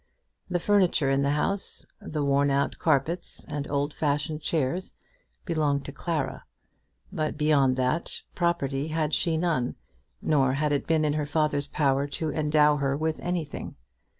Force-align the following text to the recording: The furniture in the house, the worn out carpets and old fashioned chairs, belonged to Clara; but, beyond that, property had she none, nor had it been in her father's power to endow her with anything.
The 0.49 0.57
furniture 0.59 1.11
in 1.11 1.21
the 1.21 1.29
house, 1.29 1.85
the 2.01 2.23
worn 2.25 2.49
out 2.49 2.79
carpets 2.79 3.45
and 3.47 3.69
old 3.69 3.93
fashioned 3.93 4.41
chairs, 4.41 4.95
belonged 5.45 5.85
to 5.85 5.91
Clara; 5.91 6.43
but, 7.11 7.37
beyond 7.37 7.75
that, 7.75 8.23
property 8.33 8.87
had 8.87 9.13
she 9.13 9.37
none, 9.37 9.75
nor 10.19 10.53
had 10.53 10.71
it 10.71 10.87
been 10.87 11.05
in 11.05 11.13
her 11.13 11.27
father's 11.27 11.67
power 11.67 12.07
to 12.17 12.31
endow 12.31 12.77
her 12.77 12.97
with 12.97 13.19
anything. 13.19 13.75